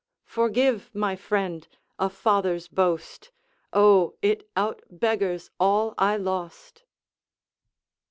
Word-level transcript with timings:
Forgive, 0.25 0.89
my 0.95 1.15
friend, 1.15 1.67
a 1.99 2.09
father's 2.09 2.67
boast, 2.67 3.29
O, 3.71 4.15
it 4.23 4.49
out 4.57 4.81
beggars 4.89 5.51
all 5.59 5.93
I 5.95 6.17
lost!' 6.17 6.83